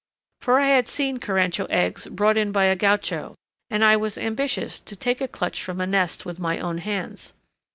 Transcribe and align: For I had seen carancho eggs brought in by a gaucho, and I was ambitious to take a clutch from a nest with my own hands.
For 0.39 0.59
I 0.59 0.69
had 0.69 0.87
seen 0.87 1.19
carancho 1.19 1.67
eggs 1.69 2.07
brought 2.07 2.35
in 2.35 2.51
by 2.51 2.63
a 2.65 2.75
gaucho, 2.75 3.35
and 3.69 3.83
I 3.85 3.95
was 3.97 4.17
ambitious 4.17 4.79
to 4.79 4.95
take 4.95 5.21
a 5.21 5.27
clutch 5.27 5.63
from 5.63 5.79
a 5.79 5.85
nest 5.85 6.25
with 6.25 6.39
my 6.39 6.57
own 6.59 6.79
hands. 6.79 7.33